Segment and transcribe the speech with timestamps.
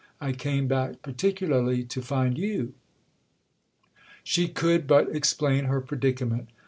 [0.19, 2.73] I came back particularly to find you."
[4.23, 6.49] She could but explain her predicament.